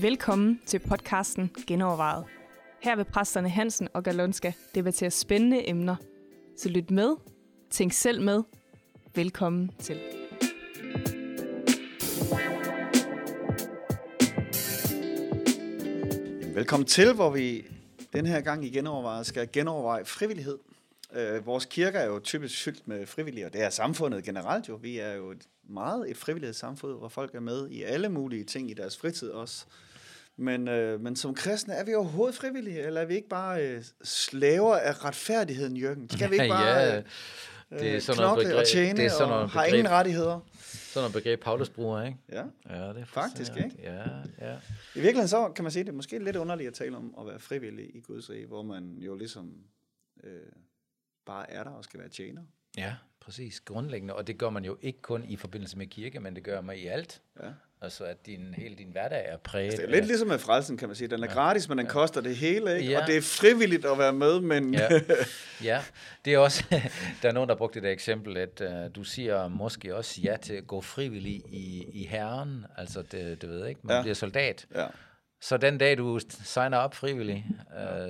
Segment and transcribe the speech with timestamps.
[0.00, 2.24] Velkommen til podcasten Genovervejet.
[2.82, 5.96] Her vil præsterne Hansen og Galonska debattere spændende emner.
[6.56, 7.16] Så lyt med,
[7.70, 8.42] tænk selv med.
[9.14, 10.00] Velkommen til.
[16.54, 17.66] Velkommen til, hvor vi
[18.12, 20.58] den her gang i genovervejet skal genoverveje frivillighed.
[21.14, 24.74] Øh, vores kirke er jo typisk fyldt med frivillige, og det er samfundet generelt jo.
[24.74, 28.70] Vi er jo et meget et frivillighedssamfund, hvor folk er med i alle mulige ting
[28.70, 29.64] i deres fritid også.
[30.36, 33.84] Men, øh, men som kristne, er vi overhovedet frivillige, eller er vi ikke bare øh,
[34.04, 36.10] slaver af retfærdigheden, Jørgen?
[36.10, 37.04] Skal vi ikke bare ja, øh,
[37.70, 39.92] det er sådan knokle begreb, og tjene det er sådan og noget har begreb, ingen
[39.92, 40.40] rettigheder?
[40.62, 42.18] Sådan noget begreb, Paulus bruger, ikke?
[42.32, 42.42] Ja.
[42.70, 43.82] Ja, det er Faktisk, rigtigt.
[43.82, 44.02] Ja,
[44.40, 44.54] ja.
[44.94, 47.26] I virkeligheden så kan man sige, det er måske lidt underligt at tale om at
[47.26, 49.52] være frivillig i Guds rige, hvor man jo ligesom
[50.24, 50.30] øh,
[51.26, 52.42] bare er der og skal være tjener.
[52.76, 53.60] Ja, præcis.
[53.60, 54.14] Grundlæggende.
[54.14, 56.76] Og det gør man jo ikke kun i forbindelse med kirke, men det gør man
[56.76, 57.22] i alt.
[57.42, 57.48] Ja.
[57.82, 60.76] Altså, at din, hele din hverdag er præget Altså, det er lidt ligesom med frelsen,
[60.76, 61.08] kan man sige.
[61.08, 62.90] Den er gratis, men den koster det hele, ikke?
[62.90, 63.00] Ja.
[63.00, 64.74] Og det er frivilligt at være med, men...
[64.74, 64.88] Ja,
[65.62, 65.82] ja.
[66.24, 66.64] det er også,
[67.22, 70.36] der er nogen, der har brugt det eksempel, at uh, du siger måske også ja
[70.42, 73.96] til at gå frivillig i, i herren, altså det, det ved jeg ikke, man Ja.
[73.96, 74.02] ja.
[74.02, 74.66] bliver soldat.
[74.74, 74.86] ja.
[75.48, 77.46] Så den dag, du signer op frivillig,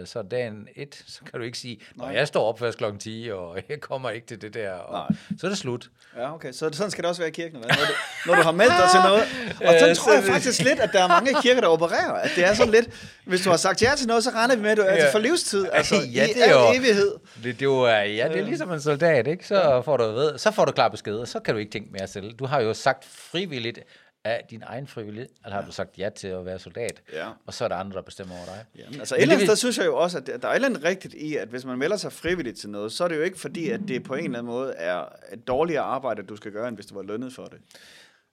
[0.01, 3.01] øh, så dagen et, så kan du ikke sige, at jeg står op først klokken
[3.01, 5.19] 10, og jeg kommer ikke til det der, og Nej.
[5.41, 5.89] så er det slut.
[6.17, 6.53] Ja, okay.
[6.53, 7.69] Så sådan skal det også være i kirken, hvad?
[7.69, 7.93] Når, du,
[8.27, 9.23] når du har meldt dig til noget.
[9.75, 12.13] Og så Øh, tror jeg faktisk lidt, at der er mange kirker, der opererer.
[12.13, 12.89] At det er sådan lidt,
[13.27, 15.03] hvis du har sagt ja til noget, så regner vi med, at du er til
[15.05, 15.13] Ja.
[15.13, 15.67] for livstid.
[15.73, 17.13] Altså, Ja, i det er jo- evighed.
[17.37, 19.47] Det, det, er jo, øh, ja, det er ligesom en soldat, ikke?
[19.47, 21.89] Så får du ved, så får du klar besked, og så kan du ikke tænke
[21.93, 22.33] mere selv.
[22.33, 23.79] Du har jo sagt frivilligt
[24.25, 27.29] af din egen frivillighed, eller har du sagt ja til at være soldat, Ja.
[27.47, 28.65] og så er der andre, der bestemmer over dig.
[28.79, 30.37] Jamen, altså Men et eller andet det sted vil- synes jeg jo også, at der
[30.39, 32.93] der er et eller andet rigtigt i, at hvis man melder sig frivilligt til noget,
[32.93, 35.47] så er det jo ikke fordi, at det på en eller anden måde er et
[35.49, 37.59] dårligere arbejde, du skal gøre, end hvis du var lønnet for det.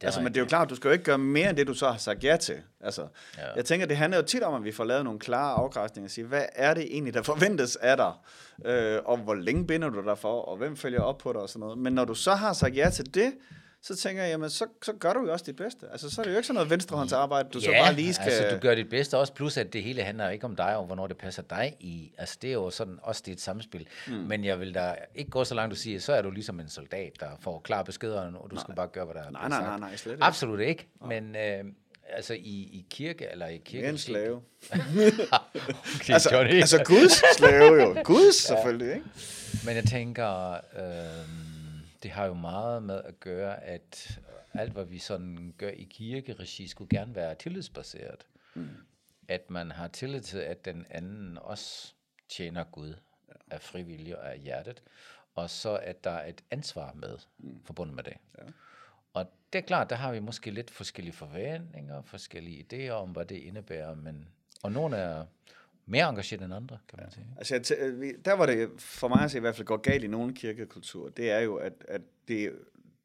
[0.01, 1.67] er altså, men det er jo klart, du skal jo ikke gøre mere end det,
[1.67, 2.55] du så har sagt ja til.
[2.81, 3.53] Altså, ja.
[3.55, 6.11] Jeg tænker, det handler jo tit om, at vi får lavet nogle klare afgrænsninger og
[6.11, 8.11] sige, hvad er det egentlig, der forventes af dig?
[8.65, 11.49] Øh, og hvor længe binder du dig for, og hvem følger op på dig og
[11.49, 11.77] sådan noget.
[11.77, 13.33] Men når du så har sagt ja til det,
[13.83, 15.85] så tænker jeg, jamen, så, så gør du jo også dit bedste.
[15.91, 18.25] Altså, så er det jo ikke sådan noget venstrehåndsarbejde, du så bare lige skal...
[18.31, 20.85] altså du gør dit bedste også, plus at det hele handler ikke om dig, og
[20.85, 22.13] hvornår det passer dig i.
[22.17, 23.87] Altså det er jo sådan også dit samspil.
[24.07, 24.13] Mm.
[24.13, 26.69] Men jeg vil da ikke gå så langt, du siger, så er du ligesom en
[26.69, 29.61] soldat, der får klar beskeder, og du skal bare gøre, hvad der er Nej, nej,
[29.61, 30.23] nej, nej, slet ikke.
[30.23, 31.63] Absolut ikke, men øh,
[32.09, 33.89] altså i, i kirke, eller i kirke...
[33.89, 34.35] En slave.
[35.95, 36.53] okay, Altså, Johnny.
[36.53, 37.97] altså Guds slave jo.
[38.03, 39.05] Guds selvfølgelig, ikke?
[39.65, 41.50] Men jeg tænker, øh,
[42.03, 44.19] det har jo meget med at gøre, at
[44.53, 48.25] alt, hvad vi sådan gør i kirkeregi, skulle gerne være tillidsbaseret.
[48.53, 48.69] Mm.
[49.27, 51.93] At man har tillid til, at den anden også
[52.29, 52.95] tjener Gud
[53.51, 54.83] af frivillig og af hjertet,
[55.35, 57.63] og så at der er et ansvar med, mm.
[57.63, 58.13] forbundet med det.
[58.37, 58.43] Ja.
[59.13, 63.25] Og det er klart, der har vi måske lidt forskellige forventninger, forskellige idéer om, hvad
[63.25, 64.27] det indebærer, men,
[64.63, 65.25] og nogle er
[65.85, 67.25] mere engageret end andre, kan man sige.
[67.37, 70.07] Altså, vi- der var det for mig at se i hvert fald går galt i
[70.07, 72.51] nogle kirkekulturer, det er jo, at, at det,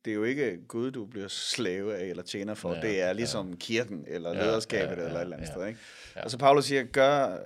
[0.04, 2.70] det er jo ikke Gud, du bliver slave af eller tjener for.
[2.74, 5.48] Ja, Ja, det er ligesom kirken eller Ja, lederskabet ja, eller ja, et eller andet
[5.48, 5.52] ja.
[5.52, 5.66] sted.
[5.66, 5.80] Ikke?
[6.16, 6.20] Ja.
[6.20, 7.36] Altså Paulus siger, gør,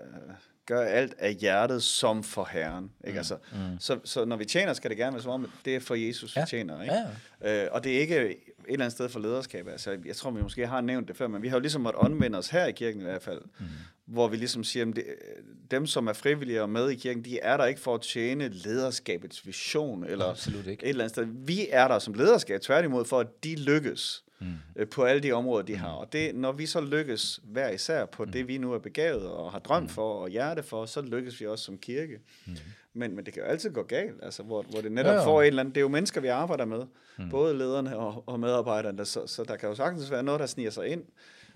[0.67, 2.91] gør alt af hjertet som for Herren.
[3.07, 3.19] Ikke?
[3.19, 3.37] Altså,
[3.79, 6.37] så, så når vi tjener, skal det gerne være som om, det er for Jesus,
[6.37, 6.47] vi Ja.
[6.47, 6.83] tjener.
[6.83, 6.95] Ikke?
[7.43, 8.37] Ja, Øh, og det er ikke et
[8.69, 9.69] eller andet sted for lederskab.
[9.69, 12.01] Altså, jeg tror, vi måske har nævnt det før, men vi har jo ligesom måttet
[12.03, 13.67] omvende os her i kirken i hvert fald, mm.
[14.11, 15.05] Hvor vi ligesom siger, at det,
[15.71, 18.49] dem, som er frivillige og med i kirken, de er der ikke for at tjene
[18.49, 20.85] lederskabets vision, eller Absolut ikke.
[20.85, 21.27] et eller andet sted.
[21.47, 24.47] Vi er der som lederskab, tværtimod, for at de lykkes mm.
[24.77, 25.91] øh, på alle de områder, de har.
[25.93, 28.33] Og det, når vi så lykkes hver især på mm.
[28.33, 31.47] det, vi nu er begavet og har drømt for og hjerte for, så lykkes vi
[31.47, 32.21] også som kirke.
[32.47, 32.53] Mm.
[32.95, 35.27] Men, men det kan jo altid gå galt, altså, hvor, hvor det netop Ja, ja.
[35.27, 35.75] får et eller andet...
[35.75, 36.83] Det er jo mennesker, vi arbejder med,
[37.19, 37.31] mm.
[37.31, 40.71] både lederne og, og medarbejderne, så, så der kan jo sagtens være noget, der sniger
[40.71, 41.05] sig ind.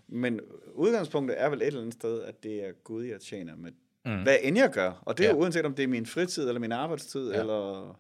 [0.09, 0.41] Men
[0.75, 3.71] udgangspunktet er vel et eller andet sted, at det er Gud, jeg tjener med,
[4.05, 4.23] mm.
[4.23, 5.03] hvad end jeg gør.
[5.03, 5.37] Og det er Ja.
[5.37, 7.41] uanset om det er min fritid, eller min arbejdstid, ja.
[7.41, 7.99] eller...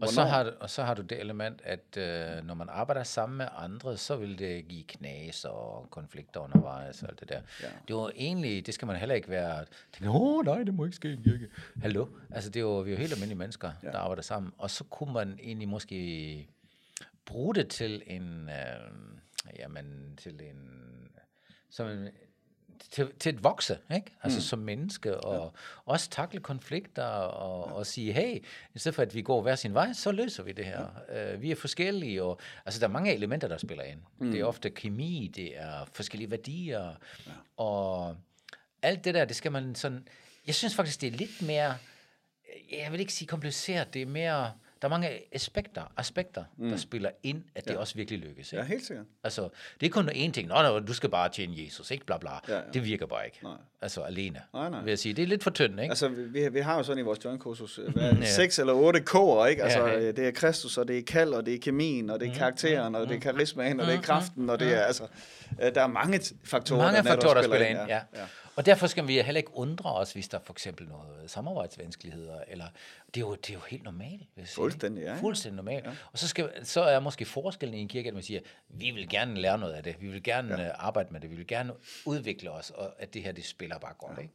[0.00, 3.02] Og så, har, du- og så har du det element, at øh, når man arbejder
[3.02, 7.40] sammen med andre, så vil det give knas og konflikter undervejs og alt det der.
[7.62, 7.66] Ja.
[7.88, 10.96] Det var egentlig, det skal man heller ikke være, tænke, åh nej, det må ikke
[10.96, 11.48] ske i kirke.
[11.82, 12.06] Hallo?
[12.30, 13.90] Altså det er jo, vi er jo helt almindelige mennesker, ja.
[13.90, 14.52] der arbejder sammen.
[14.58, 16.48] Og så kunne man egentlig måske
[17.26, 18.90] bruge det til en, øh,
[19.58, 20.70] jamen, til en,
[21.70, 22.08] som en,
[22.90, 24.12] til, til et vokse, ikke?
[24.22, 24.42] Altså mm.
[24.42, 25.60] som menneske, og ja.
[25.92, 27.74] også takle konflikter, og, ja.
[27.74, 28.44] og sige, hey,
[28.74, 30.86] i stedet for at vi går hver sin vej, så løser vi det her.
[31.08, 31.34] Ja.
[31.34, 34.00] Uh, vi er forskellige, og altså der er mange elementer, der spiller ind.
[34.18, 34.30] Mm.
[34.30, 36.94] Det er ofte kemi, det er forskellige værdier,
[37.26, 37.32] ja.
[37.56, 38.16] og
[38.82, 40.08] alt det der, det skal man sådan,
[40.46, 41.74] jeg synes faktisk, det er lidt mere,
[42.72, 46.70] jeg vil ikke sige kompliceret, det er mere der er mange aspekter, aspekter mm.
[46.70, 47.78] der spiller ind, at det ja.
[47.78, 48.52] også virkelig lykkes.
[48.52, 48.62] Ikke?
[48.62, 49.06] Ja, helt sikkert.
[49.24, 49.48] Altså,
[49.80, 50.48] det er kun én ting.
[50.48, 52.06] Nå, nå, du skal bare tjene Jesus, ikke?
[52.06, 52.30] Bla, bla.
[52.48, 52.60] Ja, ja.
[52.74, 53.38] Det virker bare ikke.
[53.42, 53.52] Nej.
[53.82, 54.42] Altså, alene.
[54.54, 54.80] Nej, nej.
[54.82, 55.14] Vil jeg sige.
[55.14, 55.90] Det er lidt for tyndt, ikke?
[55.90, 59.44] Altså, vi, vi har jo sådan i vores jointkursus, øh, det, seks eller otte K'er,
[59.46, 59.62] ikke?
[59.62, 60.00] Altså, Ja, ja.
[60.00, 62.34] øh, det er Kristus, og det er kald, og det er kemien, og det er
[62.34, 65.06] karakteren, og det er karismaen, og det er kraften, og det er, altså,
[65.62, 67.94] øh, der er mange faktorer, Mange der, faktorer, der spiller ind, ja.
[67.94, 68.20] ja.
[68.60, 72.64] Og derfor skal vi heller ikke undre os, hvis der for eksempel noget samarbejdsvanskeligheder, eller
[73.06, 74.22] det er jo, det er jo helt normalt.
[74.46, 75.20] Fuldstændig, ja, ja.
[75.20, 75.84] Fuldstændig normalt.
[75.84, 75.90] Ja.
[76.12, 79.08] Og så, skal, så er måske forskellen i en kirke, at man siger, vi vil
[79.08, 80.70] gerne lære noget af det, vi vil gerne ja.
[80.74, 81.72] arbejde med det, vi vil gerne
[82.06, 84.22] udvikle os, og at det her, det spiller bare godt, ja.
[84.22, 84.34] ikke?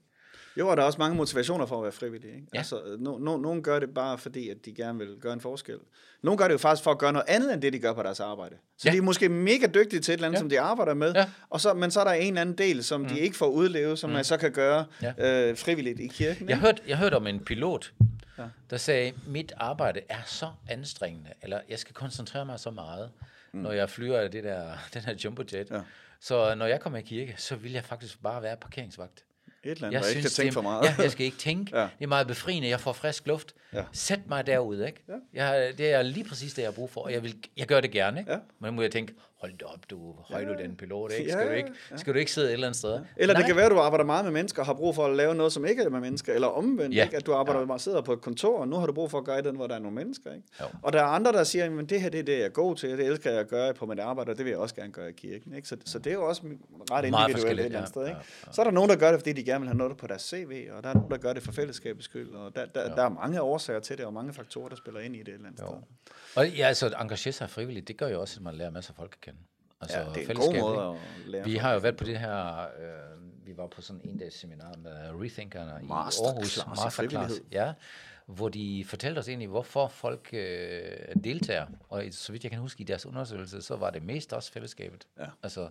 [0.57, 2.29] Jo, og der er også mange motivationer for at være frivillig.
[2.29, 2.47] Ikke?
[2.53, 2.57] Ja.
[2.57, 5.77] Altså, no, no, nogle gør det bare fordi, at de gerne vil gøre en forskel.
[6.21, 8.03] Nogle gør det jo faktisk for at gøre noget andet, end det, de gør på
[8.03, 8.55] deres arbejde.
[8.77, 8.91] Så Ja.
[8.93, 10.39] de er måske mega dygtige til et eller andet, Ja.
[10.39, 11.29] som de arbejder med, Ja.
[11.49, 13.07] og så, men så er der en eller anden del, som mm.
[13.07, 14.13] de ikke får udleve, som mm.
[14.13, 15.49] man så kan gøre Ja.
[15.49, 16.49] øh, frivilligt i kirken.
[16.49, 16.65] Jeg ikke?
[16.65, 17.93] hørte, jeg hørte om en pilot,
[18.37, 18.43] ja.
[18.69, 23.11] Der sagde, mit arbejde er så anstrengende, eller jeg skal koncentrere mig så meget,
[23.51, 23.59] mm.
[23.59, 25.67] når jeg flyver det der, den her jumbojet.
[25.71, 25.79] Ja.
[26.19, 29.23] Så når jeg kommer i kirke, så vil jeg faktisk bare være parkeringsvagt.
[29.65, 30.83] Et eller andet, hvor jeg ikke kan tænke for meget.
[30.85, 31.71] Ja, jeg skal ikke tænke.
[31.77, 31.81] Ja.
[31.81, 32.67] Det er meget befriende.
[32.67, 33.53] Jeg får frisk luft.
[33.73, 33.83] Ja.
[33.91, 35.03] Sæt mig derude, ikke?
[35.33, 35.45] Ja.
[35.45, 37.81] Jeg, det er lige præcis det, jeg har brug for, og jeg, vil, jeg gør
[37.81, 38.31] det gerne, ikke?
[38.31, 38.37] Ja.
[38.59, 40.63] Men nu må jeg tænke, hold da op, du højt ja.
[40.63, 41.23] den pilot, ikke?
[41.23, 41.97] Ja, Skal, du ja, ikke, ja.
[41.97, 42.99] skal du ikke sidde et eller andet sted?
[43.17, 43.41] Eller Nej.
[43.41, 45.35] det kan være, at du arbejder meget med mennesker og har brug for at lave
[45.35, 46.99] noget, som ikke er med mennesker, eller omvendt, Ja.
[46.99, 47.03] ja.
[47.05, 47.17] ikke?
[47.17, 47.77] at du arbejder ja.
[47.77, 49.75] sidder på et kontor, og nu har du brug for at gøre den, hvor der
[49.75, 50.33] er nogle mennesker.
[50.33, 50.47] Ikke?
[50.61, 50.65] Jo.
[50.81, 52.75] Og der er andre, der siger, at det her det er det, jeg er god
[52.75, 54.91] til, det elsker jeg at gøre på mit arbejde, og det vil jeg også gerne
[54.91, 55.53] gøre i kirken.
[55.53, 55.67] Ikke?
[55.67, 56.41] Så, så det er jo også
[56.91, 58.07] ret individuelt et eller andet ja, sted.
[58.07, 58.19] Ikke?
[58.47, 60.07] ja, Så er der nogen, der gør det, fordi de gerne vil have noget på
[60.07, 62.95] deres CV, og der er nogen, der gør det for fællesskabets skyld, og der, der,
[62.95, 65.33] der er mange årsager til det, og mange faktorer, der spiller ind i det et
[65.33, 65.67] eller andet Jo.
[65.67, 65.77] sted.
[66.35, 68.91] Og ja, altså, at engagere sig frivilligt, det gør jo også, at man lærer masser
[68.91, 69.34] af folk at kende.
[69.81, 72.03] Altså, Ja, det er en fællesskab, god måde at lære Vi har jo været på
[72.03, 76.93] det her, øh, vi var på sådan en dags seminar med Rethinkerne i Masterclass Aarhus.
[76.93, 77.41] i frivillighed.
[77.51, 77.73] Ja,
[78.25, 80.91] hvor de fortalte os egentlig, hvorfor folk øh,
[81.23, 81.65] deltager.
[81.89, 85.07] Og så vidt jeg kan huske i deres undersøgelse, så var det mest også fællesskabet.
[85.19, 85.25] Ja.
[85.43, 85.69] Altså,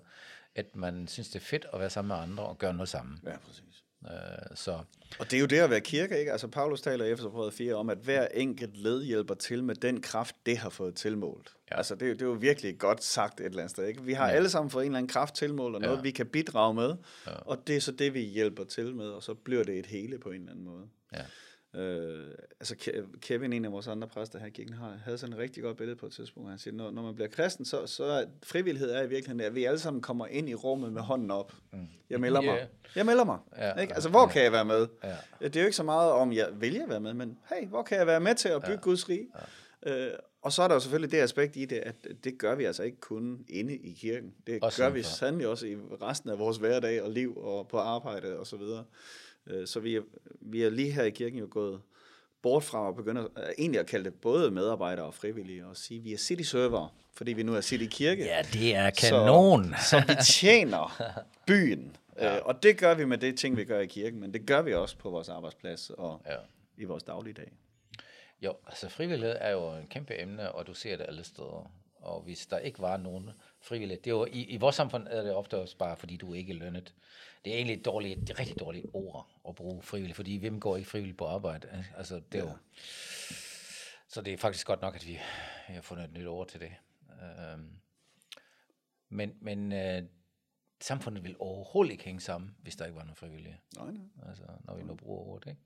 [0.55, 3.21] at man synes, det er fedt at være sammen med andre og gøre noget sammen.
[3.25, 3.84] Ja, præcis.
[4.11, 4.73] Øh, så
[5.19, 6.33] Og det er jo det at være kirke, ikke?
[6.33, 10.01] Altså, Paulus taler i Efeserbrevet 4 om, at hver enkelt led hjælper til med den
[10.03, 11.55] kraft, det har fået tilmålt.
[11.71, 11.77] Ja.
[11.77, 14.03] Altså, det, er jo- det er jo virkelig godt sagt et eller andet sted, ikke?
[14.03, 14.35] Vi har ja.
[14.35, 16.03] alle sammen fået en eller anden kraft tilmålt, og noget, Ja.
[16.03, 16.95] vi kan bidrage med,
[17.27, 17.33] ja.
[17.33, 20.19] og det er så det, vi hjælper til med, og så bliver det et hele
[20.19, 20.87] på en eller anden måde.
[21.13, 21.23] ja.
[21.77, 22.27] Øh,
[22.61, 25.39] altså Ke- Kevin, en af vores andre præster her i kirken, har, havde sådan et
[25.39, 26.51] rigtig godt billede på et tidspunkt.
[26.51, 29.55] Han siger, når, når man bliver kristen, så, så er frivillighed er i virkeligheden, at
[29.55, 31.53] vi alle sammen kommer ind i rummet med hånden op.
[32.11, 32.55] Jeg melder mig.
[32.55, 32.67] Ja.
[32.97, 33.39] Jeg melder mig.
[33.57, 33.81] Ja.
[33.81, 33.95] Ikke?
[33.95, 34.87] Altså, hvor kan jeg være med?
[35.05, 35.17] Ja.
[35.41, 37.83] Det er jo ikke så meget om, jeg vil jeg være med, men hey, hvor
[37.83, 38.81] kan jeg være med til at bygge ja.
[38.81, 39.29] Guds rige?
[39.87, 40.07] Ja.
[40.07, 40.13] Øh,
[40.43, 41.95] og så er der jo selvfølgelig det aspekt i det, at
[42.25, 44.35] det gør vi altså ikke kun inde i kirken.
[44.47, 47.79] Det Også gør vi sandelig også i resten af vores hverdag og liv og på
[47.79, 48.85] arbejde og så videre.
[49.47, 50.01] Øh, Så vi er,
[50.41, 51.81] vi er lige her i kirken jo gået
[52.43, 55.99] bort fra at begynde at, egentlig at kalde det både medarbejdere og frivillige, og sige,
[55.99, 58.25] at vi er city server, fordi vi nu er city kirke.
[58.25, 59.65] ja, det er kanon.
[59.65, 61.13] Så, så vi tjener
[61.47, 61.97] byen.
[62.19, 62.37] ja.
[62.37, 64.63] øh, og det gør vi med det ting, vi gør i kirken, men det gør
[64.63, 66.37] vi også på vores arbejdsplads og Ja.
[66.77, 67.53] i vores dagligdag.
[68.43, 71.71] Jo, altså frivillighed er jo en kæmpe emne, og du ser det alle steder.
[72.05, 73.31] Og hvis der ikke var nogen
[73.61, 76.53] frivillige, det jo, i, i vores samfund er det ofte også bare, fordi du ikke
[76.53, 76.95] er lønnet.
[77.45, 80.61] Det er egentlig et dårligt, det er rigtig dårligt ord at bruge frivillig, fordi hvem
[80.61, 81.85] går ikke frivilligt på arbejde?
[81.97, 82.57] Altså, det er jo,
[84.09, 85.19] så det er faktisk godt nok, at vi
[85.67, 86.73] har fundet et nyt ord til det.
[87.23, 87.71] Øhm,
[89.09, 90.03] men men øh,
[90.85, 93.61] samfundet vil overhovedet ikke hænge sammen, hvis der ikke var nogen frivillige.
[93.77, 94.29] Nej, nej.
[94.29, 95.61] Altså, når vi nu bruger ordet, ikke?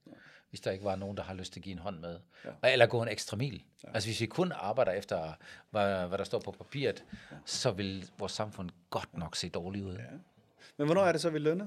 [0.51, 2.19] Hvis der ikke var nogen, der har lyst til at give en hånd med.
[2.45, 2.51] Ja.
[2.63, 2.73] Ja.
[2.73, 3.63] Eller gå en ekstra mil.
[3.85, 3.89] Ja.
[3.95, 5.33] Altså, hvis vi kun arbejder efter,
[5.71, 7.37] hvad, hvad der står på papiret, ja.
[7.45, 9.93] så vil vores samfund godt nok se dårligt ud.
[9.93, 10.03] Ja.
[10.77, 11.67] Men hvornår er det så, vi lønner?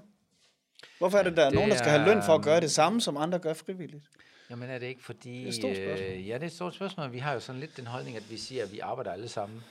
[0.97, 2.71] Hvorfor er det, der er Det nogen, der skal have løn for at gøre det
[2.71, 4.09] samme, som andre gør frivilligt?
[4.49, 5.37] Jamen er det ikke fordi...
[5.37, 6.07] Det er et stort spørgsmål.
[6.07, 7.11] Øh, ja, det er et stort spørgsmål.
[7.11, 9.63] Vi har jo sådan lidt den holdning, at vi siger, at vi arbejder alle sammen.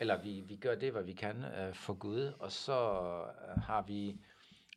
[0.00, 2.32] Eller vi, vi gør det, hvad vi kan øh, for Gud.
[2.38, 2.90] Og så
[3.48, 4.16] øh, har vi...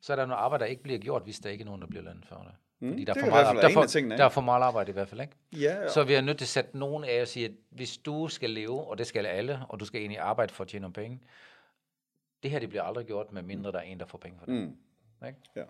[0.01, 1.87] Så er der noget arbejde, der ikke bliver gjort, hvis der ikke er nogen, der
[1.87, 2.55] bliver lønnet for det.
[2.89, 4.29] Fordi der er, det for kan i meget, fald der, er for, tingene, der er
[4.29, 5.33] for meget arbejde i hvert fald, ikke?
[5.51, 8.27] Ja, Så vi er nødt til at sætte nogen af og sige, at hvis du
[8.27, 10.93] skal leve, og det skal alle, og du skal egentlig arbejde for at tjene nogle
[10.93, 11.19] penge,
[12.43, 14.45] det her det bliver aldrig gjort, med mindre der er en, der får penge for
[14.45, 14.55] det.
[14.55, 15.27] Mm.
[15.27, 15.39] Ikke?
[15.55, 15.63] Ja.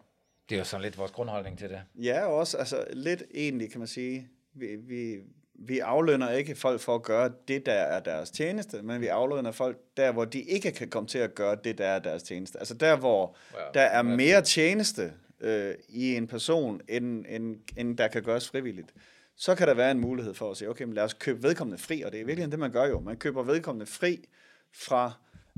[0.50, 1.82] Det er jo sådan lidt vores grundholdning til det.
[1.96, 4.30] Ja, og også altså, lidt egentlig, kan man sige.
[4.54, 5.20] Vi, vi,
[5.68, 9.52] vi aflønner ikke folk for at gøre det, der er deres tjeneste, men vi aflønner
[9.52, 12.60] folk der, hvor de ikke kan komme til at gøre det, der er deres tjeneste.
[12.60, 17.98] Altså der, hvor Ja, der er mere tjeneste øh, i en person, end, end, end
[17.98, 18.94] der kan gøres frivilligt.
[19.36, 21.78] Så kan der være en mulighed for at sige, okay, men lad os købe vedkommende
[21.78, 23.00] fri, og det er virkelig det, man gør jo.
[23.00, 24.26] Man køber vedkommende fri
[24.74, 25.14] fra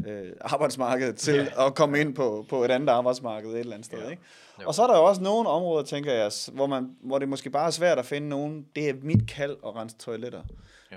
[0.08, 1.68] øh, arbejdsmarkedet til Ja.
[1.68, 4.00] at komme ind på, på et andet arbejdsmarked et eller andet sted.
[4.04, 4.10] Ja.
[4.10, 4.22] Ikke?
[4.62, 4.68] Jo.
[4.68, 7.50] Og så er der jo også nogle områder, tænker jeg, hvor, man, hvor det måske
[7.50, 10.42] bare er svært at finde nogen, det er mit kald at rense toiletter.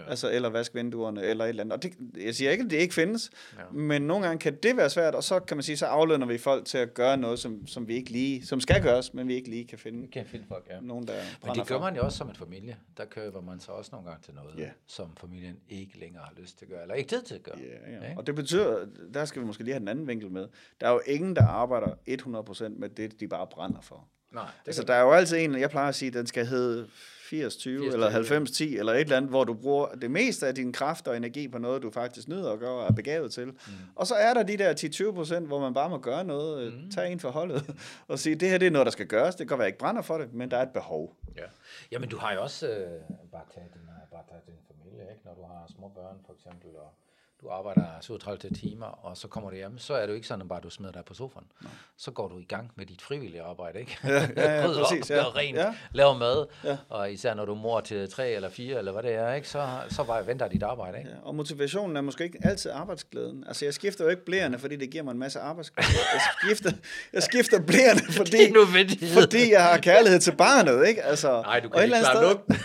[0.05, 0.11] Ja.
[0.11, 1.73] Altså, eller vaske vinduerne, eller et eller andet.
[1.76, 1.93] Og det,
[2.25, 3.62] jeg siger ikke, at det ikke findes, Ja.
[3.73, 6.38] men nogle gange kan det være svært, og så kan man sige, så aflønner vi
[6.38, 9.35] folk til at gøre noget, som, som vi ikke lige, som skal gøres, men vi
[9.35, 10.81] ikke lige kan finde kan finde folk, ja.
[10.81, 11.85] nogen, der Men det gør for.
[11.85, 12.76] man jo også som en familie.
[12.97, 14.71] Der køber man så også nogle gange til noget, Ja.
[14.87, 17.59] som familien ikke længere har lyst til at gøre, eller ikke tid til at gøre.
[17.59, 18.17] Ja, ja.
[18.17, 20.47] Og det betyder, der skal vi måske lige have den anden vinkel med.
[20.81, 24.09] Der er jo ingen, der arbejder 100% med det, de bare brænder for.
[24.30, 26.88] Nej, Altså, der er jo altid en, jeg plejer at sige, den skal hedde 80-20
[27.33, 31.09] 80-20, eller 90-10 eller et eller andet, hvor du bruger det meste af din kraft
[31.09, 33.47] og energi på noget, du faktisk nyder at gøre og er begavet til.
[33.47, 33.73] Mm.
[33.95, 34.75] Og så er der de der
[35.42, 36.90] 10-20% hvor man bare må gøre noget, mm.
[36.90, 37.75] tage en for holdet
[38.09, 39.35] og sige, det her det er noget, der skal gøres.
[39.35, 41.16] Det kan godt være, jeg ikke brænder for det, men der er et behov.
[41.37, 41.47] Ja.
[41.92, 43.00] Jamen, du har jo også, øh,
[43.33, 45.23] bare tage din, øh, bare tage din familie, ikke?
[45.25, 46.90] når du har små børn for eksempel, og
[47.43, 50.43] du arbejder 37 timer, og så kommer du hjem, så er det jo ikke sådan,
[50.43, 51.47] at bare du smider dig på sofaen.
[51.62, 51.71] Nej.
[51.99, 53.99] Så går du i gang med dit frivillige arbejde, ikke?
[54.05, 55.23] Ja, ja, ja, præcis, op, ja.
[55.23, 55.75] gør rent, Ja.
[55.93, 56.76] laver mad, Ja.
[56.88, 59.49] og især når du er mor til tre eller fire, eller hvad det er, ikke?
[59.49, 60.99] Så, så bare venter dit arbejde.
[60.99, 61.11] Ikke?
[61.11, 63.45] Ja, og motivationen er måske ikke altid arbejdsglæden.
[63.47, 65.88] Altså, jeg skifter jo ikke blærende, fordi det giver mig en masse arbejdsglæde.
[66.12, 66.73] Jeg skifter,
[67.12, 68.37] jeg skifter blærende, fordi,
[69.21, 71.02] fordi jeg har kærlighed til barnet, ikke?
[71.02, 72.57] Altså, Nej, du kan ikke klare sted,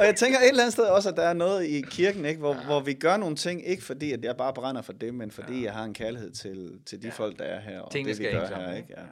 [0.00, 2.40] Og jeg tænker et eller andet sted også, at der er noget i kirken, ikke?
[2.40, 2.64] Hvor, ja.
[2.64, 5.58] hvor vi gør nogle ting, ikke fordi, at jeg bare brænder for det, men fordi
[5.58, 5.64] ja.
[5.64, 7.12] jeg har en kærlighed til, til de ja.
[7.12, 8.68] folk, der er her, og Tingene det, vi skal gør sammen.
[8.68, 8.94] her, ikke?
[8.96, 9.04] Ja.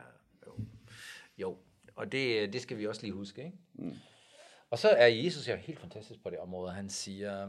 [0.46, 0.64] Jo.
[1.38, 1.56] jo,
[1.96, 3.44] og det, det skal vi også lige huske.
[3.44, 3.56] Ikke?
[3.74, 3.94] Mm.
[4.70, 6.72] Og så er Jesus jo helt fantastisk på det område.
[6.72, 7.48] Han siger,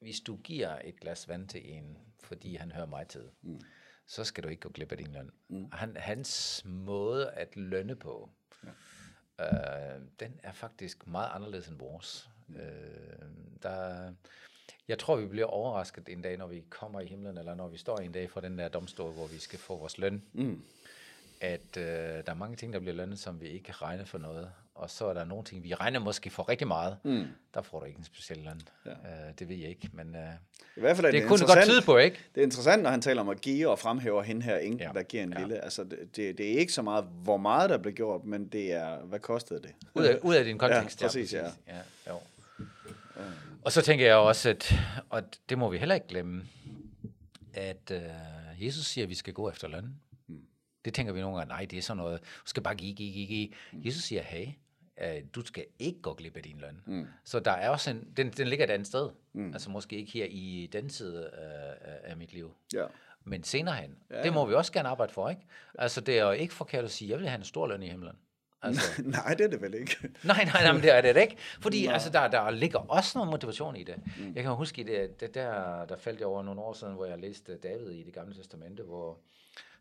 [0.00, 3.60] hvis du giver et glas vand til en, fordi han hører mig til, mm.
[4.06, 5.30] så skal du ikke gå glip af din løn.
[5.48, 5.70] Mm.
[5.72, 8.30] Han, hans måde at lønne på,
[9.38, 9.94] ja.
[9.94, 12.28] øh, den er faktisk meget anderledes end vores.
[12.48, 12.56] Mm.
[12.56, 12.62] Øh,
[13.62, 14.12] der,
[14.88, 17.78] jeg tror, vi bliver overrasket en dag, når vi kommer i himlen, eller når vi
[17.78, 20.22] står en dag for den der domstol, hvor vi skal få vores løn.
[20.32, 20.62] Mm.
[21.40, 24.50] At øh, der er mange ting, der bliver lønnet, som vi ikke regner for noget.
[24.74, 26.96] Og så er der nogle ting, vi regner måske for rigtig meget.
[27.02, 27.24] Mm.
[27.54, 28.60] Der får du ikke en speciel løn.
[28.86, 28.90] Ja.
[28.90, 30.22] Øh, det ved jeg ikke, men øh,
[30.76, 32.18] I hvert fald er det, det, kunne godt tyde på, ikke?
[32.34, 34.90] Det er interessant, når han taler om at give og fremhæver hende her, enken, Ja.
[34.94, 35.38] der giver en Ja.
[35.40, 35.64] lille.
[35.64, 38.72] Altså, det, det, det er ikke så meget, hvor meget der blev gjort, men det
[38.72, 39.70] er, hvad kostede det?
[39.94, 41.02] Ud af, ud af din kontekst.
[41.02, 41.44] Ja, præcis, ja.
[41.68, 41.78] ja
[42.08, 42.18] jo.
[43.62, 44.74] Og så tænker jeg også, at
[45.10, 46.44] og det må vi heller ikke glemme,
[47.54, 49.94] at øh, Jesus siger, at vi skal gå efter løn.
[50.26, 50.40] Mm.
[50.84, 53.12] Det tænker vi nogle gange, nej, det er sådan noget, du skal bare give, give,
[53.12, 53.48] give, give.
[53.72, 53.80] Mm.
[53.84, 54.46] Jesus siger, hey,
[55.02, 56.80] øh, du skal ikke gå glip af din løn.
[56.86, 57.06] Mm.
[57.24, 59.10] Så der er også en, den, den ligger et andet sted.
[59.32, 59.52] Mm.
[59.52, 62.54] Altså måske ikke her i den side øh, af- af mit liv.
[62.74, 62.86] Ja.
[63.24, 65.42] Men senere hen, Ja, det må vi også gerne arbejde for, ikke?
[65.78, 67.88] Altså det er jo ikke forkert at sige, jeg vil have en stor løn i
[67.88, 68.16] himlen.
[68.62, 69.96] Altså, Nej, det er det vel ikke.
[70.24, 71.36] Nej, nej, nej, men det er det ikke.
[71.60, 73.96] Fordi altså, der, der ligger også noget motivation i det.
[74.18, 74.32] Mm.
[74.34, 77.18] Jeg kan huske, det, det der, der faldt jeg over nogle år siden, hvor jeg
[77.18, 79.18] læste David i det gamle testamente, hvor,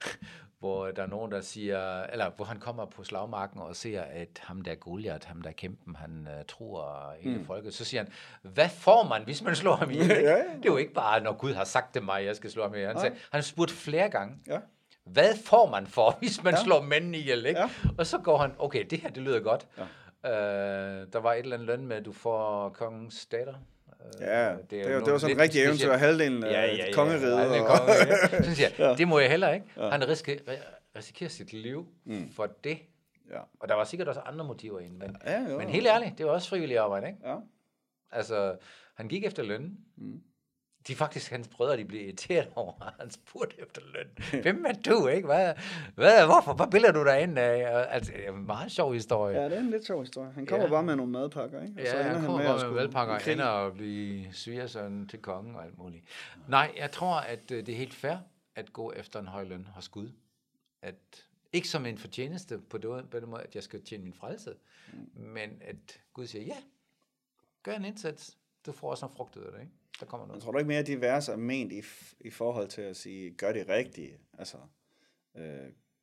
[0.59, 4.39] hvor der er nogen, der siger, eller hvor han kommer på slagmarken og ser, at
[4.39, 7.45] ham der Goliath, ham der er kæmpen, han uh, tror hele mm.
[7.45, 8.11] folket, så siger han,
[8.53, 10.07] hvad får man, hvis man slår ham ihjel?
[10.07, 10.37] Ja, ja.
[10.37, 12.73] Det er jo ikke bare, når Gud har sagt til mig, jeg skal slå ham
[12.73, 12.87] ihjel.
[12.87, 14.59] Han, sagde, han spurgte flere gange, Ja.
[15.13, 16.59] Hvad får man for, hvis man ja.
[16.59, 16.63] Ja.
[16.63, 17.59] slår mænd ihjel, ikke?
[17.59, 17.69] Ja.
[17.97, 19.67] Og så går han, okay, det her, det lyder godt.
[19.77, 19.83] Ja.
[20.31, 23.53] Øh, der var et eller andet løn med, at du får kongens datter.
[23.53, 25.83] Øh, Ja, det, det, jo det var sådan rigtigt specielt.
[25.83, 26.93] eventyr, halvdelen af Ja, ja, ja.
[26.93, 27.55] kongeriget.
[27.55, 27.79] Ja, og-.
[28.45, 29.65] Så siger jeg, det må jeg heller ikke.
[29.77, 30.39] Han riske,
[30.97, 32.31] risikerer sit liv mm.
[32.31, 32.77] for det.
[33.31, 33.39] Ja.
[33.59, 34.97] Og der var sikkert også andre motiver inde.
[34.97, 35.57] Men, Ja, jo.
[35.57, 37.19] men helt ærligt, det var også frivillig arbejde, ikke?
[37.29, 37.35] Ja.
[38.11, 38.55] Altså,
[38.95, 39.77] han gik efter lønnen.
[39.97, 40.21] Mm.
[40.87, 44.41] De faktisk, hans brødre, de blev irriteret over, at han spurgte efter løn.
[44.41, 45.25] Hvem er du, ikke?
[45.25, 45.53] Hvad,
[45.95, 46.53] hvad, hvorfor?
[46.53, 47.85] Hvad billeder du dig ind af?
[47.89, 49.37] Altså, er en meget sjov historie.
[49.41, 50.31] ja, det er en lidt sjov historie.
[50.31, 50.71] Han kommer Ja.
[50.71, 51.73] bare med nogle madpakker, ikke?
[51.77, 55.19] Og Ja, han kommer bare med skulle valgpakker i og ender og blive svigersøn til
[55.21, 56.03] kongen og alt muligt.
[56.47, 58.15] Nej, jeg tror, at øh, det er helt fair
[58.55, 60.09] at gå efter en høj løn hos Gud.
[60.81, 60.95] At,
[61.53, 64.53] ikke som en fortjeneste på den på den måde, at jeg skal tjene min frelse,
[64.93, 64.99] mm.
[65.21, 66.55] men at Gud siger, ja,
[67.63, 68.37] gør en indsats.
[68.65, 69.71] Du får også noget frugt ud af det, ikke?
[69.99, 70.43] Der kommer Jeg noget.
[70.43, 71.81] tror du ikke mere, at de vers er ment i,
[72.19, 74.17] i forhold til at sige, gør det rigtige.
[74.37, 74.57] Altså,
[75.37, 75.43] øh,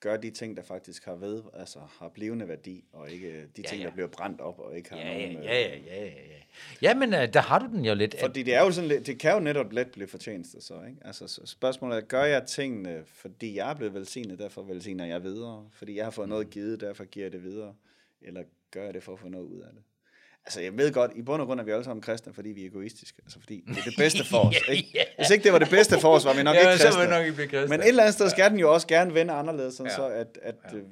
[0.00, 3.68] gør de ting, der faktisk har ved, altså har blivende værdi, og ikke de Ja,
[3.68, 3.86] ting, ja.
[3.86, 5.38] der bliver brændt op, og ikke har Ja, ja, nogen...
[5.38, 6.38] øh, ja, ja, ja, ja.
[6.82, 8.16] Ja, men øh, der har du den jo lidt.
[8.20, 10.98] Fordi det er jo sådan lidt, det kan jo netop let blive fortjeneste så, ikke?
[11.06, 15.22] Altså så spørgsmålet er, gør jeg tingene, fordi jeg er blevet velsignet, derfor velsigner jeg
[15.22, 15.68] videre?
[15.72, 17.74] Fordi jeg har fået noget givet, derfor giver jeg det videre?
[18.22, 19.82] Eller gør jeg det for at få noget ud af det?
[20.46, 22.62] Altså jeg ved godt, i bund og grund er vi alle sammen kristne, fordi vi
[22.62, 23.18] er egoistiske.
[23.24, 24.90] Altså fordi det er det bedste for os, ikke?
[24.94, 26.88] Ja, Hvis ikke det var det bedste for os, var vi nok Ja, ikke så
[26.88, 27.02] vil kristne.
[27.04, 27.68] vi nok ikke blive kristne.
[27.68, 29.96] Men et eller andet sted skal den jo også gerne vende anderledes, sådan Ja.
[29.96, 30.82] så at, at øh,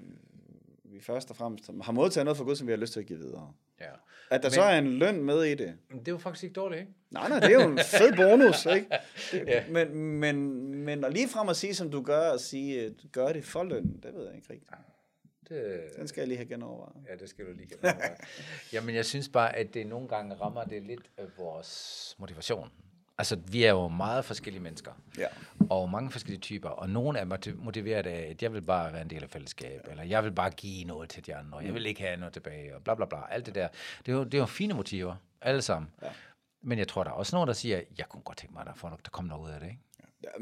[0.84, 3.06] vi først og fremmest har modtaget noget fra Gud, som vi har lyst til at
[3.06, 3.52] give videre.
[3.80, 3.86] Ja.
[4.30, 5.74] At der men, så er en løn med i det.
[5.92, 6.92] Det er jo faktisk ikke dårligt, ikke?
[7.10, 8.86] Nej, nej, det er jo en fed bonus, ikke?
[9.32, 9.62] Det, ja.
[9.70, 13.32] men, men, men at lige frem at sige, som du gør, og sige, at gør
[13.32, 14.70] det for løn, det ved jeg ikke rigtigt.
[15.52, 17.06] Det, Den skal jeg lige have genovervejet.
[17.10, 18.16] Ja, det skal du lige genoverveje.
[18.72, 22.70] Jamen, jeg synes bare, at det nogle gange rammer det lidt af vores motivation.
[23.18, 24.92] Altså, vi er jo meget forskellige mennesker.
[25.18, 25.26] Ja.
[25.70, 26.68] Og mange forskellige typer.
[26.68, 29.80] Og nogle er motiveret af, at jeg vil bare være en del af fællesskab.
[29.84, 29.90] Ja.
[29.90, 31.58] Eller jeg vil bare give noget til de andre.
[31.58, 32.76] Og jeg vil ikke have noget tilbage.
[32.76, 33.18] Og bla bla bla.
[33.30, 33.68] Alt det der.
[34.06, 35.16] Det er jo, det er jo fine motiver.
[35.40, 35.90] Alle sammen.
[36.02, 36.08] Ja.
[36.62, 38.74] Men jeg tror, der er også nogen, der siger, jeg kunne godt tænke mig, at
[38.82, 39.66] der, der kommer noget ud af det.
[39.66, 39.78] Ikke?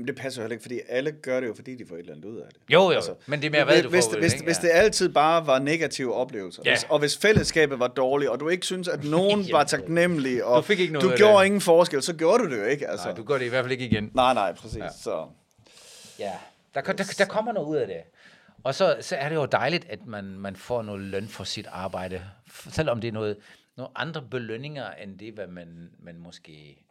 [0.07, 2.25] Det passer heller ikke, fordi alle gør det jo, fordi de får et eller andet
[2.25, 2.57] ud af det.
[2.73, 4.59] Jo, jo, altså, men det er mere, hvad hvis, du får hvis, ud, hvis, hvis
[4.59, 6.71] det altid bare var negative oplevelser, ja.
[6.71, 10.45] hvis, og hvis fællesskabet var dårligt, og du ikke synes, at nogen ja, var taknemmelig,
[10.45, 11.47] og du, fik ikke noget du gjorde det.
[11.47, 12.89] ingen forskel, så gjorde du det jo ikke.
[12.89, 13.07] Altså.
[13.07, 14.11] Nej, du gør det i hvert fald ikke igen.
[14.15, 14.79] Nej, nej, præcis.
[14.79, 15.27] Ja, så.
[16.19, 16.33] ja.
[16.75, 17.97] Der, der, der kommer noget ud af det.
[18.65, 21.67] Og så, så er det jo dejligt, at man, man får noget løn for sit
[21.71, 22.23] arbejde,
[22.71, 23.37] selvom det er noget,
[23.77, 26.85] nogle andre belønninger, end det, hvad man, man måske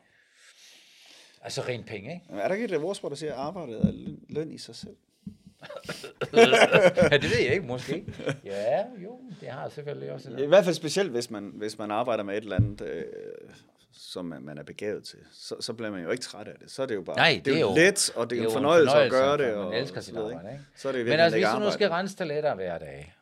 [1.41, 2.41] Altså rent penge, ikke?
[2.41, 3.91] Er der ikke et ordsprog, der siger, at arbejdet er
[4.29, 4.95] løn i sig selv?
[6.33, 8.05] ja, det ved jeg ikke, måske.
[8.45, 10.29] Ja, jo, det har selvfølgelig også.
[10.37, 13.03] I hvert fald specielt, hvis man, hvis man arbejder med et eller andet, øh,
[13.91, 16.71] som man, man er begavet til, så, så bliver man jo ikke træt af det.
[16.71, 18.45] Så er det jo bare Nej, det, det er jo let, og det er, er
[18.45, 19.55] en fornøjelse, fornøjelse at gøre det.
[19.55, 20.63] Og, man elsker sit arbejde, ikke?
[20.75, 23.15] Så er det Men altså, hvis du nu skal rense toiletter hver dag,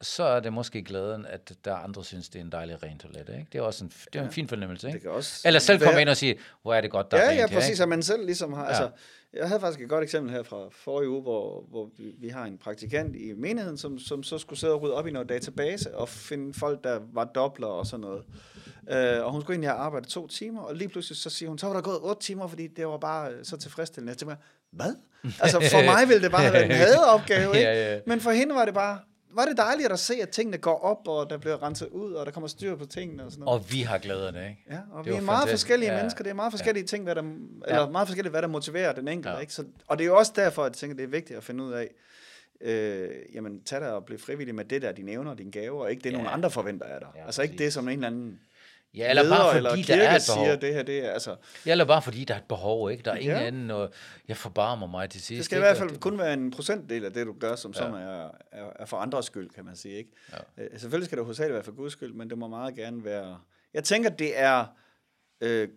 [0.00, 2.98] så er det måske glæden, at der er andre synes, det er en dejlig ren
[2.98, 3.28] toilet.
[3.28, 3.46] Ikke?
[3.52, 4.86] Det er også en, det er en fin fornemmelse.
[4.86, 4.94] Ikke?
[4.94, 7.24] Det kan også Eller selv komme ind og sige, hvor er det godt, der ja,
[7.24, 8.62] er rent Ja, præcis, at man selv ligesom har...
[8.62, 8.68] Ja.
[8.68, 8.90] Altså,
[9.34, 12.44] jeg havde faktisk et godt eksempel her fra forrige uge, hvor, hvor vi, vi har
[12.44, 15.94] en praktikant i menigheden, som, som så skulle sidde og rydde op i noget database
[15.94, 18.22] og finde folk, der var dobler og sådan noget.
[18.82, 21.58] Uh, og hun skulle egentlig have arbejdet to timer, og lige pludselig så siger hun,
[21.58, 24.10] så var der gået otte timer, fordi det var bare så tilfredsstillende.
[24.10, 24.36] Jeg tænkte,
[24.70, 24.94] hvad?
[25.42, 27.68] Altså for mig ville det bare have været en hadeopgave, ikke?
[27.68, 28.00] ja, ja.
[28.06, 28.98] Men for hende var det bare,
[29.30, 32.26] var det dejligt at se, at tingene går op, og der bliver renset ud, og
[32.26, 33.60] der kommer styr på tingene og sådan noget.
[33.60, 34.64] Og vi har glæderne, ikke?
[34.70, 35.66] Ja, og det vi er meget fantastisk.
[35.66, 35.98] forskellige ja.
[35.98, 36.22] mennesker.
[36.24, 36.86] Det er meget forskellige ja.
[36.86, 37.22] ting, hvad der,
[37.66, 37.88] eller ja.
[37.88, 39.30] meget forskelligt, hvad der motiverer den enkelte.
[39.30, 39.38] Ja.
[39.38, 39.52] Ikke?
[39.52, 41.64] Så, og det er jo også derfor, at jeg tænker, det er vigtigt at finde
[41.64, 41.90] ud af,
[42.60, 45.82] øh, jamen tag dig og bliv frivillig med det der, dine evner og dine gaver,
[45.82, 46.16] og ikke det, ja.
[46.16, 47.08] nogen andre forventer af dig.
[47.16, 48.40] Ja, altså ikke det, som en eller anden
[48.96, 50.44] Ja, eller bare fordi eller der er et behov.
[50.44, 51.36] Siger, det her, det er, altså...
[51.66, 53.02] Ja, eller bare fordi der er et behov, ikke?
[53.02, 53.46] Der er ingen ja.
[53.46, 53.90] anden, og
[54.28, 55.38] jeg forbarmer mig til sidst.
[55.38, 55.64] Det skal ikke?
[55.64, 57.78] i hvert fald det, kun være en procentdel af det, du gør, som ja.
[57.78, 60.10] som er, er, er for andres skyld, kan man sige, ikke?
[60.32, 60.64] Ja.
[60.64, 63.38] Øh, selvfølgelig skal det hovedsageligt være for Guds skyld, men det må meget gerne være...
[63.74, 64.64] Jeg tænker, det er
[65.40, 65.68] øh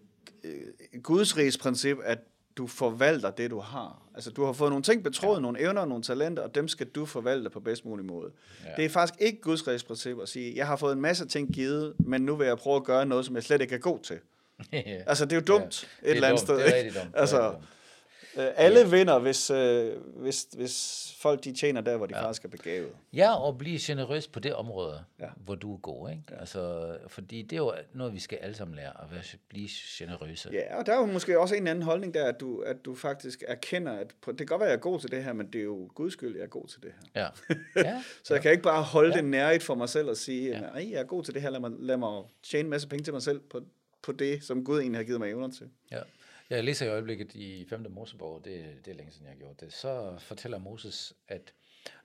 [1.04, 2.20] Guds rigs princip, at
[2.60, 4.02] du forvalter det, du har.
[4.16, 5.42] Altså, du har fået nogle ting betroet, ja.
[5.42, 8.32] nogle evner, nogle talenter, og dem skal du forvalte på bedst mulig måde.
[8.66, 8.70] Ja.
[8.76, 11.94] Det er faktisk ikke Guds princip at sige, jeg har fået en masse ting givet,
[12.00, 14.20] men nu vil jeg prøve at gøre noget, som jeg slet ikke er god til.
[14.74, 14.80] ja.
[15.08, 16.10] Altså, det er jo dumt ja.
[16.10, 16.60] et eller andet dumt.
[16.62, 16.72] sted.
[16.72, 17.16] Det er dumt.
[17.16, 17.54] Altså, Øh,
[18.36, 18.88] alle ja.
[18.88, 22.24] vinder, hvis, øh, hvis, hvis folk de tjener der, hvor de ja.
[22.24, 22.92] faktisk er begavet.
[23.14, 25.28] Ja, og blive generøs på det område, ja.
[25.36, 26.10] hvor du er god.
[26.10, 26.24] Ikke?
[26.32, 26.40] Ja.
[26.40, 30.50] Altså, fordi det er jo noget, vi skal alle sammen lære, at være, blive generøse.
[30.54, 32.96] Ja, og der er jo måske også en anden holdning der, at du, at du
[32.96, 35.48] faktisk erkender, at det kan godt være, at jeg er god til det her, men
[35.48, 37.22] det er jo Guds skyld, jeg er god til det her.
[37.22, 37.56] Ja.
[37.90, 38.04] ja.
[38.24, 39.22] så jeg kan ikke bare holde ja.
[39.22, 40.60] det nærigt for mig selv og sige, ja.
[40.60, 43.04] nej, jeg er god til det her, lad mig, lad mig tjene en masse penge
[43.04, 43.62] til mig selv på,
[44.02, 45.70] på det, som Gud egentlig har givet mig evner til.
[45.92, 46.00] Ja.
[46.50, 47.86] Jeg læser i øjeblikket i 5.
[47.90, 51.54] Mosebog, det, det er længe siden jeg har gjort det, så fortæller Moses, at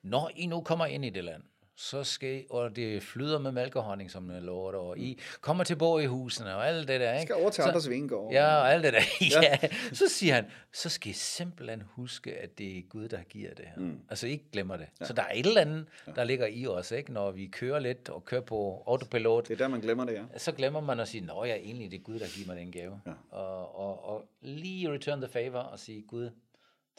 [0.02, 1.42] når I nu kommer ind i det land,
[1.76, 5.20] så skal, og det flyder med mælk og honning, som den lover der, og I
[5.40, 7.12] kommer til i husene og alt det der.
[7.12, 7.22] Ikke?
[7.22, 8.32] Skal over til andres vingård.
[8.32, 9.00] Ja, og alt det der.
[9.42, 9.58] ja.
[9.62, 9.68] ja.
[9.92, 13.64] Så siger han, så skal I simpelthen huske, at det er Gud, der giver det
[13.64, 13.82] her.
[13.82, 13.98] Mm.
[14.10, 14.86] Altså ikke glemmer det.
[15.00, 15.04] Ja.
[15.04, 17.12] Så der er et eller andet, der ligger i os, ikke?
[17.12, 19.48] når vi kører lidt og kører på autopilot.
[19.48, 20.38] Det er der, man glemmer det, ja.
[20.38, 22.72] Så glemmer man at sige, nå ja, egentlig det er Gud, der giver mig den
[22.72, 23.00] gave.
[23.06, 23.12] Ja.
[23.30, 26.30] Og, og, og lige return the favor og sige, Gud,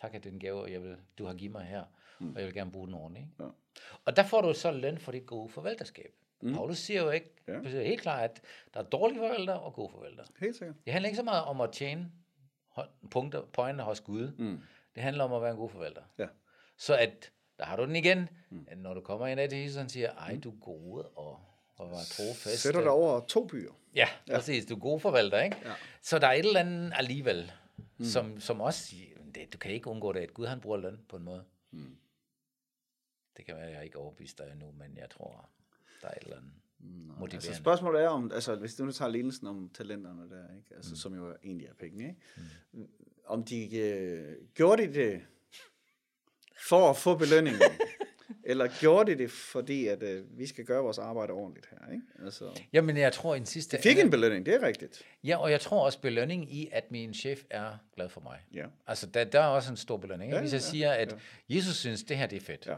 [0.01, 1.83] tak for den gave, jeg vil, du har givet mig her,
[2.19, 2.33] mm.
[2.33, 3.23] og jeg vil gerne bruge den ordentligt.
[3.23, 3.43] Ikke?
[3.43, 3.49] Ja.
[4.05, 6.13] Og der får du så løn for dit gode forvalterskab.
[6.41, 6.53] Mm.
[6.53, 7.53] Paulus siger jo ikke, ja.
[7.53, 8.41] det er helt klart, at
[8.73, 10.23] der er dårlige forvalter og gode forvalter.
[10.39, 10.75] Helt sikkert.
[10.85, 12.11] Det handler ikke så meget om at tjene
[13.11, 14.31] punkter, pointer hos Gud.
[14.37, 14.59] Mm.
[14.95, 16.01] Det handler om at være en god forvalter.
[16.17, 16.27] Ja.
[16.77, 18.67] Så at, der har du den igen, mm.
[18.77, 21.39] når du kommer ind af til Jesus, og siger, ej, du er gode og,
[21.75, 22.61] og var trofast.
[22.61, 23.71] Sætter dig over to byer.
[23.95, 24.65] Ja, ja, præcis.
[24.65, 25.57] Du er god forvalter, ikke?
[25.65, 25.71] Ja.
[26.01, 27.51] Så der er et eller andet alligevel,
[27.97, 28.05] mm.
[28.05, 28.95] som, som også,
[29.35, 31.45] det, du kan ikke undgå det, at Gud han bruger løn på en måde.
[31.71, 31.97] Mm.
[33.37, 35.49] Det kan være, at jeg ikke overbevist dig endnu, men jeg tror,
[36.01, 37.35] der er et eller andet motiverende.
[37.35, 40.75] Altså spørgsmålet er om, altså hvis du nu tager lignelsen om talenterne der, ikke?
[40.75, 40.95] Altså, mm.
[40.95, 42.21] som jo egentlig er penge, ikke?
[42.71, 42.89] Mm.
[43.25, 45.25] om de øh, gjorde de det
[46.69, 47.61] for at få belønningen,
[48.45, 52.03] eller gjorde de det, fordi at øh, vi skal gøre vores arbejde ordentligt her, ikke?
[52.25, 53.77] Altså, Jamen, jeg tror en sidste...
[53.77, 55.01] De fik en belønning, det er rigtigt.
[55.23, 58.39] Ja, og jeg tror også belønning i, at min chef er glad for mig.
[58.53, 58.65] Ja.
[58.87, 60.31] Altså, der, der er også en stor belønning.
[60.31, 61.15] Ja, Hvis jeg ja, siger, at
[61.49, 61.55] ja.
[61.55, 62.75] Jesus synes, det her det er fedt, ja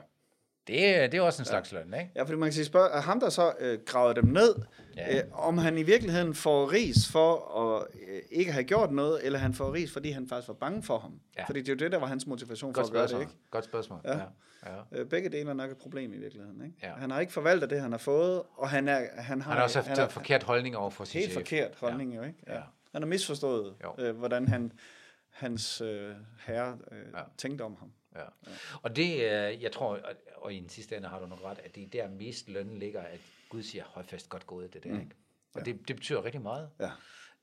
[0.67, 2.12] Det, det er også en slags løn, ikke?
[2.15, 4.56] Ja, fordi man kan sige, spørg, er ham, der så øh, gravede dem ned,
[4.95, 5.15] Ja.
[5.15, 5.17] ja.
[5.17, 9.39] øh, om han i virkeligheden får ris for at øh, ikke have gjort noget, eller
[9.39, 11.19] han får ris, fordi han faktisk var bange for ham.
[11.38, 11.45] Ja.
[11.45, 13.21] Fordi det er jo det, der var hans motivation for Godt at gøre det, spørgsmål.
[13.32, 13.49] ikke?
[13.51, 13.99] Godt spørgsmål.
[14.06, 14.17] Ja.
[14.17, 14.23] Ja.
[14.65, 14.99] Ja.
[14.99, 16.75] Øh, begge dele er nok et problem i virkeligheden, ikke?
[16.84, 16.91] Ja.
[16.93, 19.63] Han har ikke forvaltet det, han har fået, og han, er, han har, Han har
[19.63, 21.41] også han haft en forkert holdning over for sin helt chef.
[21.41, 22.39] forkert holdning, jo, ikke?
[22.47, 22.60] Ja.
[22.91, 24.03] Han har misforstået, Jo.
[24.06, 24.71] øh, hvordan han,
[25.30, 26.12] hans øh,
[26.47, 27.17] herre øh, Ja.
[27.19, 27.23] ja.
[27.38, 27.91] tænkte om ham.
[28.17, 28.51] Ja.
[28.82, 29.99] Og det, øh, jeg tror,
[30.36, 32.77] og, i den sidste ende har du nok ret, at det er der mest lønnen
[32.77, 35.12] ligger, at Gud siger, høj fast godt gået det der, ikke?
[35.53, 35.71] Og Ja.
[35.71, 36.69] det, det betyder rigtig meget.
[36.80, 36.91] Ja.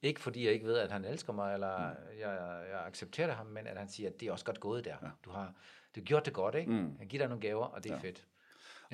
[0.02, 1.88] Ikke fordi jeg ikke ved, at han elsker mig, eller
[2.20, 4.96] jeg, jeg accepterer ham, men at han siger, at det er også godt gået der.
[5.24, 5.52] Du har
[5.94, 6.70] du har gjort det godt, ikke?
[6.72, 6.96] Mm.
[6.98, 8.00] Han giver dig nogle gaver, og det er Ja.
[8.08, 8.24] fedt.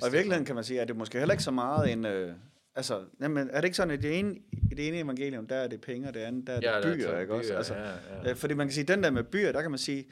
[0.02, 2.04] Og i virkeligheden kan man sige, at det måske heller ikke så meget en...
[2.06, 2.34] Øh,
[2.74, 4.36] altså, jamen, er det ikke sådan, at det ene,
[4.70, 6.70] i det ene evangelium, der er det penge, og det andet, der er det Ja,
[6.72, 7.48] der er byer, ikke også?
[7.50, 7.90] byer, Altså, ja,
[8.22, 8.30] ja.
[8.30, 10.06] Øh, fordi man kan sige, den der med byer, der kan man sige,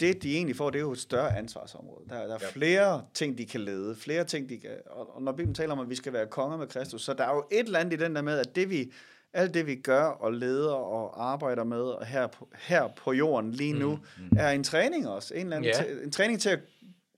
[0.00, 2.08] det de egentlig får, det er jo et større ansvarsområde.
[2.08, 2.48] Der, der er Ja.
[2.50, 4.70] flere ting, de kan lede, flere ting, de kan...
[4.86, 7.24] Og, og når Bibelen taler om, at vi skal være konger med Kristus, så der
[7.24, 8.92] er jo et eller andet i den der med, at det vi,
[9.32, 13.50] alt det vi gør og leder og arbejder med og her, på, her på jorden
[13.52, 14.36] lige nu, mm, mm.
[14.38, 15.34] er en træning også.
[15.34, 15.84] En, eller anden Ja.
[15.94, 16.02] ja.
[16.02, 16.60] en træning til at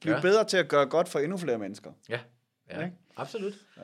[0.00, 0.20] blive Ja.
[0.20, 1.90] bedre til at gøre godt for endnu flere mennesker.
[2.08, 2.20] Ja,
[2.70, 2.96] ja Ikke?
[3.16, 3.52] absolut.
[3.76, 3.82] Ja.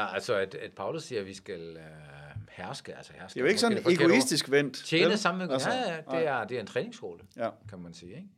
[0.00, 3.34] ja, altså at, at Paulus siger, at vi skal øh, herske, altså herske.
[3.34, 4.76] Det er jo ikke sådan egoistisk vendt.
[4.76, 7.50] Tjene sammen med Altså, ja, ja, det er, det er en træningsskole, Ja.
[7.68, 8.10] kan man sige.
[8.16, 8.28] Ikke?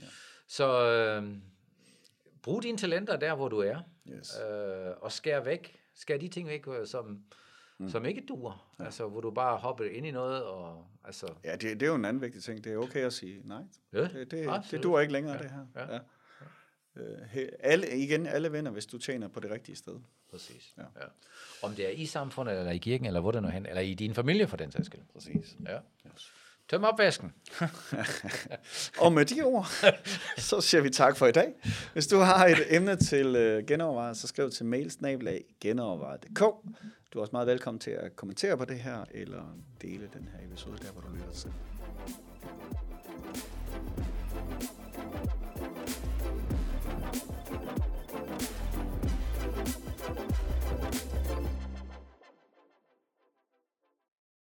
[0.00, 0.06] Ja.
[0.48, 1.36] Så øh,
[2.42, 4.32] brug dine talenter der, hvor du er, Yes.
[4.50, 7.18] øh, og skær væk, skær de ting væk, øh, som,
[7.78, 7.88] mm.
[7.88, 8.74] som ikke duer.
[8.78, 8.84] Ja.
[8.84, 11.26] Altså, hvor du bare hopper ind i noget, og altså...
[11.44, 12.64] Ja, det, det er jo en anden vigtig ting.
[12.64, 13.62] Det er okay at sige nej.
[13.92, 14.70] Ja, Det, det, absolut.
[14.70, 15.92] det duer ikke længere, Ja, det her.
[15.94, 15.98] ja.
[16.96, 19.94] Øh, alle, igen, alle vinder, hvis du tjener på det rigtige sted.
[20.30, 20.74] Præcis.
[20.76, 20.82] Ja.
[20.82, 21.06] Ja.
[21.62, 23.94] Om det er i samfundet, eller i kirken, eller hvor det nu hen, eller i
[23.94, 25.00] din familie for den sags skyld.
[25.12, 25.56] Præcis.
[25.66, 25.78] Ja.
[26.68, 27.32] Tøm opvasken.
[29.02, 29.66] Og med de ord,
[30.38, 31.52] så siger vi tak for i dag.
[31.92, 36.40] Hvis du har et emne til øh, så skriv til mailsnabelag genovervejet.dk.
[37.12, 40.46] Du er også meget velkommen til at kommentere på det her, eller dele den her
[40.46, 41.52] episode der, hvor du lytter til.